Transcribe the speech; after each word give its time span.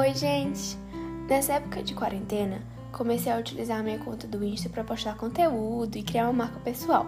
Oi, 0.00 0.14
gente! 0.14 0.78
Nessa 1.28 1.52
época 1.52 1.82
de 1.82 1.92
quarentena, 1.92 2.62
comecei 2.90 3.30
a 3.30 3.36
utilizar 3.36 3.84
minha 3.84 3.98
conta 3.98 4.26
do 4.26 4.42
Insta 4.42 4.70
para 4.70 4.82
postar 4.82 5.14
conteúdo 5.14 5.94
e 5.94 6.02
criar 6.02 6.24
uma 6.24 6.44
marca 6.44 6.58
pessoal. 6.60 7.04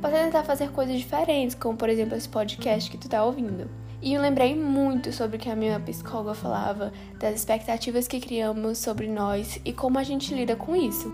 Para 0.00 0.16
tentar 0.16 0.44
fazer 0.44 0.70
coisas 0.70 0.96
diferentes, 0.96 1.56
como 1.56 1.76
por 1.76 1.88
exemplo 1.88 2.16
esse 2.16 2.28
podcast 2.28 2.88
que 2.88 2.96
tu 2.96 3.08
tá 3.08 3.24
ouvindo. 3.24 3.68
E 4.00 4.14
eu 4.14 4.22
lembrei 4.22 4.54
muito 4.54 5.12
sobre 5.12 5.38
o 5.38 5.40
que 5.40 5.50
a 5.50 5.56
minha 5.56 5.80
psicóloga 5.80 6.32
falava, 6.32 6.92
das 7.18 7.34
expectativas 7.34 8.06
que 8.06 8.20
criamos 8.20 8.78
sobre 8.78 9.08
nós 9.08 9.60
e 9.64 9.72
como 9.72 9.98
a 9.98 10.04
gente 10.04 10.32
lida 10.32 10.54
com 10.54 10.76
isso. 10.76 11.12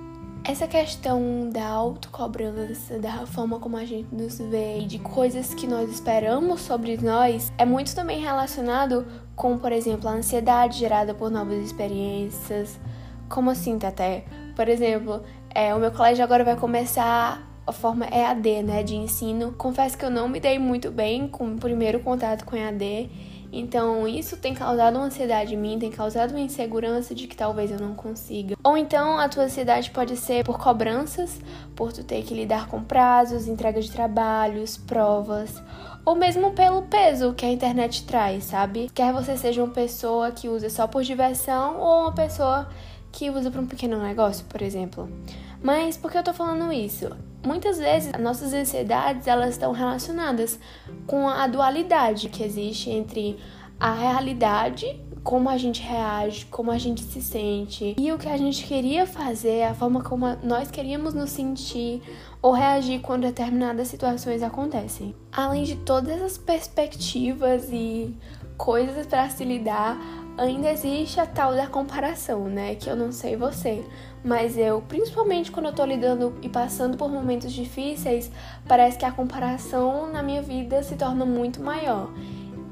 Essa 0.49 0.69
questão 0.69 1.51
da 1.51 1.67
autocobrança, 1.67 3.01
da 3.01 3.27
forma 3.27 3.59
como 3.59 3.77
a 3.77 3.85
gente 3.85 4.15
nos 4.15 4.39
vê 4.39 4.79
e 4.79 4.87
de 4.87 4.97
coisas 5.01 5.53
que 5.53 5.67
nós 5.67 5.91
esperamos 5.91 6.61
sobre 6.61 6.97
nós 6.99 7.53
é 7.59 7.65
muito 7.65 7.93
também 7.97 8.21
relacionado 8.21 9.05
com, 9.35 9.59
por 9.59 9.73
exemplo, 9.73 10.09
a 10.09 10.13
ansiedade 10.13 10.79
gerada 10.79 11.13
por 11.13 11.33
novas 11.33 11.59
experiências. 11.65 12.79
Como 13.29 13.51
assim, 13.51 13.77
Taté? 13.77 14.25
Por 14.55 14.69
exemplo, 14.69 15.21
é, 15.53 15.75
o 15.75 15.81
meu 15.81 15.91
colégio 15.91 16.23
agora 16.23 16.45
vai 16.45 16.55
começar 16.55 17.45
a 17.67 17.73
forma 17.73 18.07
EAD, 18.07 18.63
né, 18.63 18.85
de 18.85 18.95
ensino. 18.95 19.51
Confesso 19.59 19.99
que 19.99 20.05
eu 20.05 20.11
não 20.11 20.29
me 20.29 20.39
dei 20.39 20.61
muito 20.61 20.93
bem 20.93 21.27
com 21.27 21.55
o 21.55 21.59
primeiro 21.59 21.99
contato 21.99 22.45
com 22.45 22.55
EAD 22.55 23.11
então, 23.53 24.07
isso 24.07 24.37
tem 24.37 24.55
causado 24.55 24.97
uma 24.97 25.07
ansiedade 25.07 25.55
em 25.55 25.59
mim, 25.59 25.79
tem 25.79 25.91
causado 25.91 26.31
uma 26.31 26.41
insegurança 26.41 27.15
de 27.15 27.27
que 27.27 27.37
talvez 27.37 27.71
eu 27.71 27.79
não 27.79 27.95
consiga. 27.95 28.57
Ou 28.63 28.77
então, 28.77 29.19
a 29.19 29.29
tua 29.29 29.45
ansiedade 29.45 29.91
pode 29.91 30.17
ser 30.17 30.45
por 30.45 30.59
cobranças, 30.59 31.41
por 31.75 31.93
tu 31.93 32.05
ter 32.05 32.23
que 32.23 32.35
lidar 32.35 32.69
com 32.69 32.83
prazos, 32.83 33.47
entrega 33.47 33.81
de 33.81 33.91
trabalhos, 33.91 34.77
provas, 34.77 35.63
ou 36.05 36.15
mesmo 36.15 36.53
pelo 36.53 36.83
peso 36.83 37.35
que 37.35 37.45
a 37.45 37.51
internet 37.51 38.05
traz, 38.05 38.45
sabe? 38.45 38.91
Quer 38.95 39.13
você 39.13 39.37
seja 39.37 39.63
uma 39.63 39.73
pessoa 39.73 40.31
que 40.31 40.49
usa 40.49 40.71
só 40.71 40.87
por 40.87 41.03
diversão 41.03 41.81
ou 41.81 42.03
uma 42.03 42.13
pessoa 42.13 42.69
que 43.11 43.31
usa 43.31 43.51
para 43.51 43.61
um 43.61 43.67
pequeno 43.67 44.01
negócio, 44.01 44.45
por 44.47 44.63
exemplo. 44.63 45.11
Mas 45.63 45.97
por 45.97 46.13
que 46.13 46.19
eu 46.19 46.23
tô 46.23 46.33
falando 46.33 46.73
isso? 46.73 47.11
Muitas 47.47 47.79
vezes 47.79 48.11
nossas 48.19 48.53
ansiedades 48.53 49.29
elas 49.29 49.51
estão 49.51 49.71
relacionadas 49.71 50.59
com 51.07 51.29
a 51.29 51.47
dualidade 51.47 52.29
que 52.29 52.43
existe 52.43 52.91
entre 52.91 53.39
a 53.79 53.93
realidade, 53.93 55.01
como 55.27 55.49
a 55.49 55.59
gente 55.59 55.83
reage, 55.83 56.47
como 56.47 56.71
a 56.71 56.79
gente 56.79 57.03
se 57.03 57.21
sente 57.21 57.97
e 57.99 58.13
o 58.13 58.17
que 58.17 58.29
a 58.29 58.37
gente 58.37 58.65
queria 58.65 59.09
fazer, 59.09 59.65
a 59.65 59.75
forma 59.75 60.01
como 60.01 60.25
nós 60.41 60.71
queríamos 60.71 61.15
nos 61.15 61.31
sentir 61.31 62.01
ou 62.41 62.53
reagir 62.53 63.01
quando 63.01 63.23
determinadas 63.23 63.89
situações 63.89 64.41
acontecem. 64.41 65.17
Além 65.33 65.65
de 65.65 65.75
todas 65.79 66.23
as 66.23 66.39
perspectivas 66.39 67.69
e 67.73 68.17
coisas 68.57 69.05
para 69.05 69.29
se 69.29 69.43
lidar, 69.43 69.99
ainda 70.39 70.71
existe 70.71 71.19
a 71.19 71.27
tal 71.27 71.57
da 71.57 71.67
comparação, 71.67 72.45
né? 72.45 72.77
Que 72.77 72.89
eu 72.89 72.95
não 72.95 73.11
sei 73.11 73.35
você, 73.35 73.85
mas 74.25 74.57
eu, 74.57 74.81
principalmente 74.83 75.51
quando 75.51 75.67
eu 75.67 75.73
tô 75.73 75.85
lidando 75.85 76.35
e 76.41 76.49
passando 76.49 76.97
por 76.97 77.11
momentos 77.11 77.53
difíceis, 77.53 78.31
parece 78.69 78.97
que 78.97 79.05
a 79.05 79.11
comparação 79.11 80.07
na 80.07 80.23
minha 80.23 80.41
vida 80.41 80.85
se 80.85 80.95
torna 80.95 81.27
muito 81.27 81.61
maior. 81.61 82.13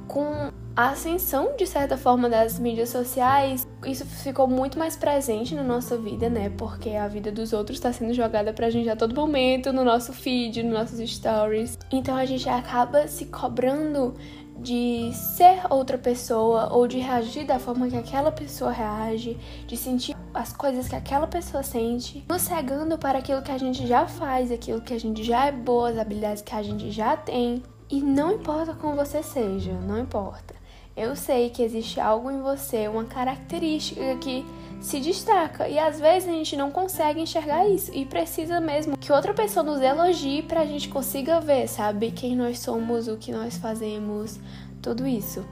Com 0.07 0.53
a 0.77 0.91
ascensão, 0.91 1.55
de 1.57 1.67
certa 1.67 1.97
forma, 1.97 2.29
das 2.29 2.59
mídias 2.59 2.89
sociais, 2.89 3.67
isso 3.87 4.05
ficou 4.05 4.49
muito 4.49 4.77
mais 4.77 4.97
presente 4.97 5.55
na 5.55 5.63
nossa 5.63 5.97
vida, 5.97 6.29
né? 6.29 6.51
Porque 6.51 6.91
a 6.91 7.07
vida 7.07 7.31
dos 7.31 7.53
outros 7.53 7.79
está 7.79 7.93
sendo 7.93 8.13
jogada 8.13 8.53
pra 8.53 8.71
gente 8.71 8.89
a 8.89 8.97
todo 8.97 9.15
momento, 9.15 9.73
no 9.73 9.85
nosso 9.85 10.13
feed, 10.13 10.65
nos 10.65 10.73
nossos 10.73 11.11
stories. 11.11 11.79
Então 11.93 12.17
a 12.17 12.25
gente 12.25 12.49
acaba 12.49 13.07
se 13.07 13.27
cobrando 13.27 14.15
de 14.59 15.13
ser 15.13 15.63
outra 15.71 15.99
pessoa 15.99 16.73
ou 16.73 16.89
de 16.89 16.99
reagir 16.99 17.47
da 17.47 17.59
forma 17.59 17.89
que 17.89 17.97
aquela 17.97 18.33
pessoa 18.33 18.73
reage, 18.73 19.37
de 19.67 19.77
sentir 19.77 20.17
as 20.33 20.53
coisas 20.53 20.89
que 20.89 20.97
aquela 20.97 21.27
pessoa 21.27 21.63
sente, 21.63 22.25
nos 22.29 22.43
cegando 22.43 22.99
para 22.99 23.19
aquilo 23.19 23.43
que 23.43 23.53
a 23.53 23.59
gente 23.59 23.87
já 23.87 24.07
faz, 24.07 24.51
aquilo 24.51 24.81
que 24.81 24.95
a 24.95 24.99
gente 24.99 25.23
já 25.23 25.47
é 25.47 25.53
boa, 25.53 25.91
as 25.91 25.99
habilidades 25.99 26.43
que 26.43 26.55
a 26.55 26.63
gente 26.63 26.91
já 26.91 27.17
tem. 27.17 27.63
E 27.91 28.01
não 28.01 28.33
importa 28.33 28.75
como 28.75 28.97
você 28.97 29.23
seja, 29.23 29.73
não 29.73 29.99
importa. 29.99 30.54
Eu 30.97 31.17
sei 31.17 31.51
que 31.51 31.63
existe 31.63 31.99
algo 31.99 32.31
em 32.31 32.41
você, 32.41 32.87
uma 32.87 33.05
característica 33.05 34.17
que 34.17 34.47
se 34.81 35.01
destaca 35.01 35.67
e 35.67 35.79
às 35.79 35.99
vezes 35.99 36.29
a 36.29 36.33
gente 36.33 36.57
não 36.57 36.71
consegue 36.71 37.21
enxergar 37.21 37.67
isso 37.67 37.91
e 37.95 38.05
precisa 38.05 38.61
mesmo 38.61 38.97
que 38.99 39.11
outra 39.11 39.33
pessoa 39.33 39.65
nos 39.65 39.81
elogie 39.81 40.43
para 40.43 40.61
a 40.61 40.67
gente 40.67 40.89
consiga 40.89 41.41
ver, 41.41 41.67
sabe, 41.69 42.11
quem 42.11 42.37
nós 42.37 42.61
somos, 42.61 43.09
o 43.09 43.17
que 43.17 43.33
nós 43.33 43.57
fazemos, 43.57 44.39
tudo 44.81 45.07
isso. 45.07 45.45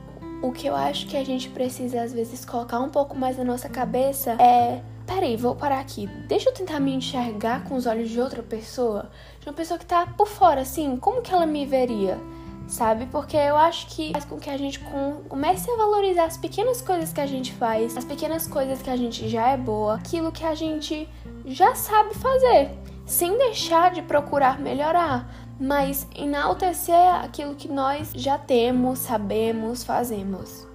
O 0.42 0.52
que 0.52 0.66
eu 0.66 0.76
acho 0.76 1.06
que 1.06 1.16
a 1.16 1.24
gente 1.24 1.48
precisa 1.48 2.02
às 2.02 2.12
vezes 2.12 2.44
colocar 2.44 2.78
um 2.80 2.90
pouco 2.90 3.16
mais 3.16 3.38
na 3.38 3.44
nossa 3.44 3.68
cabeça 3.68 4.32
é 4.32 4.80
peraí, 5.06 5.36
vou 5.36 5.54
parar 5.54 5.80
aqui. 5.80 6.06
Deixa 6.28 6.50
eu 6.50 6.54
tentar 6.54 6.78
me 6.78 6.94
enxergar 6.94 7.64
com 7.64 7.74
os 7.74 7.86
olhos 7.86 8.10
de 8.10 8.20
outra 8.20 8.42
pessoa. 8.42 9.10
De 9.40 9.48
uma 9.48 9.54
pessoa 9.54 9.78
que 9.78 9.86
tá 9.86 10.06
por 10.06 10.28
fora, 10.28 10.60
assim, 10.60 10.96
como 10.96 11.22
que 11.22 11.32
ela 11.32 11.46
me 11.46 11.66
veria? 11.66 12.18
Sabe? 12.66 13.06
Porque 13.06 13.36
eu 13.36 13.56
acho 13.56 13.86
que 13.88 14.12
faz 14.12 14.24
com 14.24 14.38
que 14.38 14.50
a 14.50 14.56
gente 14.56 14.80
comece 15.28 15.70
a 15.70 15.76
valorizar 15.76 16.24
as 16.24 16.36
pequenas 16.36 16.80
coisas 16.80 17.12
que 17.12 17.20
a 17.20 17.26
gente 17.26 17.52
faz, 17.52 17.96
as 17.96 18.04
pequenas 18.04 18.46
coisas 18.46 18.80
que 18.80 18.90
a 18.90 18.96
gente 18.96 19.28
já 19.28 19.48
é 19.48 19.56
boa, 19.56 19.94
aquilo 19.94 20.32
que 20.32 20.44
a 20.44 20.54
gente 20.54 21.08
já 21.44 21.74
sabe 21.74 22.14
fazer, 22.14 22.70
sem 23.06 23.36
deixar 23.36 23.90
de 23.90 24.02
procurar 24.02 24.60
melhorar, 24.60 25.28
mas 25.60 26.06
enaltecer 26.14 27.14
aquilo 27.22 27.54
que 27.54 27.68
nós 27.68 28.12
já 28.14 28.38
temos, 28.38 29.00
sabemos, 29.00 29.84
fazemos. 29.84 30.66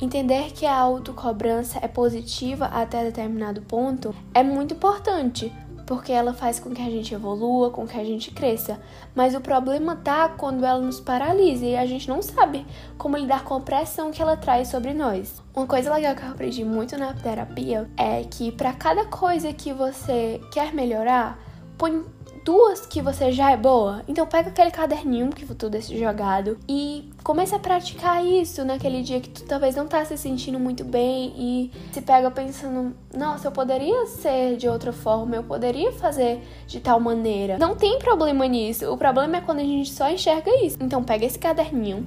Entender 0.00 0.52
que 0.52 0.66
a 0.66 0.76
autocobrança 0.76 1.78
é 1.80 1.88
positiva 1.88 2.66
até 2.66 3.04
determinado 3.04 3.62
ponto 3.62 4.14
é 4.34 4.42
muito 4.42 4.74
importante, 4.74 5.52
porque 5.86 6.12
ela 6.12 6.32
faz 6.32 6.58
com 6.58 6.70
que 6.70 6.82
a 6.82 6.90
gente 6.90 7.14
evolua, 7.14 7.70
com 7.70 7.86
que 7.86 7.98
a 7.98 8.04
gente 8.04 8.30
cresça. 8.30 8.80
Mas 9.14 9.34
o 9.34 9.40
problema 9.40 9.96
tá 9.96 10.28
quando 10.28 10.64
ela 10.64 10.80
nos 10.80 11.00
paralisa 11.00 11.64
e 11.64 11.76
a 11.76 11.86
gente 11.86 12.08
não 12.08 12.22
sabe 12.22 12.66
como 12.96 13.16
lidar 13.16 13.44
com 13.44 13.54
a 13.54 13.60
pressão 13.60 14.10
que 14.10 14.22
ela 14.22 14.36
traz 14.36 14.68
sobre 14.68 14.94
nós. 14.94 15.42
Uma 15.54 15.66
coisa 15.66 15.92
legal 15.92 16.14
que 16.14 16.22
eu 16.22 16.30
aprendi 16.30 16.64
muito 16.64 16.96
na 16.96 17.12
terapia 17.12 17.88
é 17.96 18.24
que 18.24 18.50
para 18.50 18.72
cada 18.72 19.04
coisa 19.06 19.52
que 19.52 19.72
você 19.72 20.40
quer 20.52 20.72
melhorar, 20.72 21.38
põe 21.76 22.04
duas 22.44 22.84
que 22.84 23.00
você 23.00 23.32
já 23.32 23.50
é 23.50 23.56
boa. 23.56 24.02
Então 24.06 24.26
pega 24.26 24.50
aquele 24.50 24.70
caderninho 24.70 25.30
que 25.30 25.46
tu 25.54 25.70
desse 25.70 25.98
jogado 25.98 26.58
e 26.68 27.10
comece 27.24 27.54
a 27.54 27.58
praticar 27.58 28.24
isso 28.24 28.64
naquele 28.64 29.02
dia 29.02 29.20
que 29.20 29.30
tu 29.30 29.44
talvez 29.44 29.74
não 29.74 29.86
tá 29.86 30.04
se 30.04 30.16
sentindo 30.18 30.60
muito 30.60 30.84
bem 30.84 31.32
e 31.36 31.70
se 31.90 32.02
pega 32.02 32.30
pensando, 32.30 32.94
nossa, 33.16 33.48
eu 33.48 33.52
poderia 33.52 34.06
ser 34.06 34.56
de 34.56 34.68
outra 34.68 34.92
forma, 34.92 35.34
eu 35.36 35.42
poderia 35.42 35.90
fazer 35.92 36.40
de 36.66 36.80
tal 36.80 37.00
maneira. 37.00 37.56
Não 37.58 37.74
tem 37.74 37.98
problema 37.98 38.46
nisso. 38.46 38.92
O 38.92 38.96
problema 38.96 39.38
é 39.38 39.40
quando 39.40 39.60
a 39.60 39.64
gente 39.64 39.90
só 39.90 40.10
enxerga 40.10 40.50
isso. 40.62 40.76
Então 40.80 41.02
pega 41.02 41.24
esse 41.24 41.38
caderninho. 41.38 42.06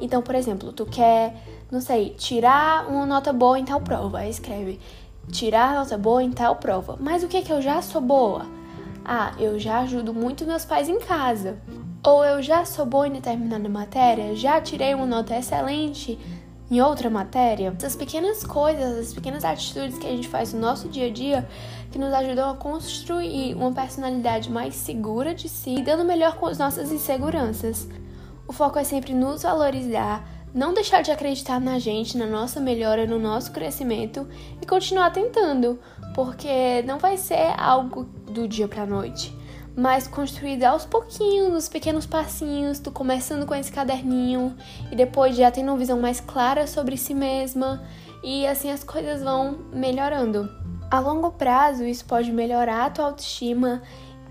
Então, 0.00 0.20
por 0.20 0.34
exemplo, 0.34 0.72
tu 0.72 0.84
quer, 0.84 1.34
não 1.70 1.80
sei, 1.80 2.10
tirar 2.10 2.86
uma 2.88 3.06
nota 3.06 3.32
boa 3.32 3.58
em 3.58 3.64
tal 3.64 3.80
prova, 3.80 4.18
aí 4.18 4.30
escreve 4.30 4.78
tirar 5.30 5.74
nota 5.74 5.96
boa 5.96 6.22
em 6.22 6.30
tal 6.30 6.56
prova. 6.56 6.96
Mas 7.00 7.22
o 7.22 7.28
que 7.28 7.40
que 7.42 7.52
eu 7.52 7.62
já 7.62 7.80
sou 7.80 8.00
boa? 8.00 8.44
Ah, 9.08 9.32
eu 9.38 9.56
já 9.56 9.78
ajudo 9.82 10.12
muito 10.12 10.44
meus 10.44 10.64
pais 10.64 10.88
em 10.88 10.98
casa. 10.98 11.58
Ou 12.04 12.24
eu 12.24 12.42
já 12.42 12.64
sou 12.64 12.84
boa 12.84 13.06
em 13.06 13.12
determinada 13.12 13.68
matéria, 13.68 14.34
já 14.34 14.60
tirei 14.60 14.96
uma 14.96 15.06
nota 15.06 15.38
excelente 15.38 16.18
em 16.68 16.80
outra 16.80 17.08
matéria. 17.08 17.72
Essas 17.78 17.94
pequenas 17.94 18.42
coisas, 18.42 18.98
as 18.98 19.14
pequenas 19.14 19.44
atitudes 19.44 19.96
que 19.96 20.08
a 20.08 20.10
gente 20.10 20.26
faz 20.26 20.52
no 20.52 20.58
nosso 20.58 20.88
dia 20.88 21.06
a 21.06 21.10
dia 21.12 21.48
que 21.92 22.00
nos 22.00 22.12
ajudam 22.12 22.50
a 22.50 22.56
construir 22.56 23.54
uma 23.54 23.70
personalidade 23.70 24.50
mais 24.50 24.74
segura 24.74 25.32
de 25.32 25.48
si, 25.48 25.80
dando 25.82 26.04
melhor 26.04 26.36
com 26.36 26.46
as 26.46 26.58
nossas 26.58 26.90
inseguranças. 26.90 27.88
O 28.48 28.52
foco 28.52 28.76
é 28.76 28.82
sempre 28.82 29.14
nos 29.14 29.44
valorizar, 29.44 30.28
não 30.54 30.72
deixar 30.72 31.02
de 31.02 31.10
acreditar 31.10 31.60
na 31.60 31.78
gente, 31.78 32.16
na 32.16 32.26
nossa 32.26 32.60
melhora, 32.60 33.06
no 33.06 33.18
nosso 33.18 33.52
crescimento 33.52 34.26
e 34.60 34.66
continuar 34.66 35.10
tentando, 35.10 35.78
porque 36.14 36.82
não 36.82 36.98
vai 36.98 37.16
ser 37.16 37.54
algo 37.58 38.04
do 38.04 38.48
dia 38.48 38.66
para 38.66 38.86
noite, 38.86 39.36
mas 39.76 40.08
construído 40.08 40.64
aos 40.64 40.86
pouquinhos, 40.86 41.52
nos 41.52 41.68
pequenos 41.68 42.06
passinhos, 42.06 42.78
tu 42.78 42.90
começando 42.90 43.44
com 43.44 43.54
esse 43.54 43.70
caderninho 43.70 44.56
e 44.90 44.96
depois 44.96 45.36
já 45.36 45.50
tendo 45.50 45.68
uma 45.68 45.76
visão 45.76 46.00
mais 46.00 46.20
clara 46.20 46.66
sobre 46.66 46.96
si 46.96 47.14
mesma 47.14 47.82
e 48.24 48.46
assim 48.46 48.70
as 48.70 48.82
coisas 48.82 49.22
vão 49.22 49.58
melhorando. 49.72 50.48
A 50.90 51.00
longo 51.00 51.32
prazo, 51.32 51.84
isso 51.84 52.04
pode 52.04 52.32
melhorar 52.32 52.86
a 52.86 52.90
tua 52.90 53.06
autoestima 53.06 53.82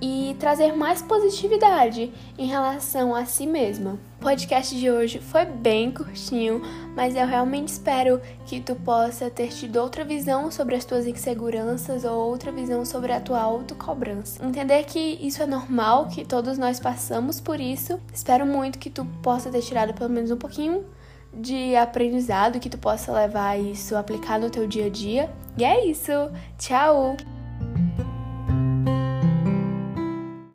e 0.05 0.35
trazer 0.35 0.71
mais 0.73 1.01
positividade 1.01 2.13
em 2.37 2.45
relação 2.45 3.15
a 3.15 3.25
si 3.25 3.47
mesma. 3.47 3.97
O 4.19 4.23
podcast 4.25 4.75
de 4.77 4.89
hoje 4.89 5.19
foi 5.19 5.45
bem 5.45 5.91
curtinho, 5.91 6.61
mas 6.95 7.15
eu 7.15 7.25
realmente 7.25 7.69
espero 7.69 8.21
que 8.45 8.59
tu 8.59 8.75
possa 8.75 9.31
ter 9.31 9.47
tido 9.47 9.77
outra 9.77 10.03
visão 10.03 10.51
sobre 10.51 10.75
as 10.75 10.85
tuas 10.85 11.07
inseguranças 11.07 12.05
ou 12.05 12.29
outra 12.29 12.51
visão 12.51 12.85
sobre 12.85 13.13
a 13.13 13.19
tua 13.19 13.41
autocobrança. 13.41 14.45
Entender 14.45 14.83
que 14.83 14.99
isso 14.99 15.41
é 15.41 15.47
normal, 15.47 16.07
que 16.07 16.23
todos 16.23 16.59
nós 16.59 16.79
passamos 16.79 17.39
por 17.39 17.59
isso. 17.59 17.99
Espero 18.13 18.45
muito 18.45 18.77
que 18.77 18.91
tu 18.91 19.05
possa 19.23 19.49
ter 19.49 19.61
tirado 19.61 19.95
pelo 19.95 20.11
menos 20.11 20.29
um 20.29 20.37
pouquinho 20.37 20.85
de 21.33 21.75
aprendizado 21.75 22.59
que 22.59 22.69
tu 22.69 22.77
possa 22.77 23.11
levar 23.11 23.59
isso, 23.59 23.95
aplicar 23.95 24.39
no 24.39 24.51
teu 24.51 24.67
dia 24.67 24.85
a 24.85 24.89
dia. 24.89 25.31
E 25.57 25.63
é 25.63 25.83
isso. 25.83 26.11
Tchau! 26.59 27.17